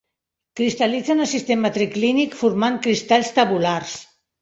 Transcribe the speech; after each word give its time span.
Cristal·litza 0.59 1.13
en 1.17 1.21
el 1.27 1.29
sistema 1.35 1.71
triclínic 1.77 2.35
formant 2.43 2.83
cristalls 2.89 3.35
tabulars. 3.41 3.99